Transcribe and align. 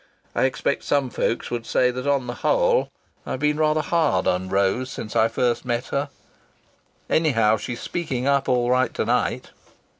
I 0.33 0.45
expect 0.45 0.81
some 0.83 1.11
folks 1.11 1.51
would 1.51 1.63
say 1.63 1.91
that 1.91 2.07
on 2.07 2.25
the 2.25 2.33
whole 2.41 2.89
I've 3.23 3.37
been 3.39 3.57
rather 3.59 3.83
hard 3.83 4.25
on 4.25 4.49
Rose 4.49 4.89
since 4.89 5.15
I 5.15 5.27
first 5.27 5.63
met 5.63 5.89
her!... 5.89 6.09
Anyhow, 7.07 7.57
she's 7.57 7.81
speaking 7.81 8.25
up 8.25 8.49
all 8.49 8.71
right 8.71 8.95
to 8.95 9.05
night!" 9.05 9.51